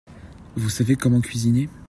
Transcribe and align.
Vous 0.55 0.71
savez 0.71 0.95
comment 0.95 1.21
cuisiner? 1.21 1.69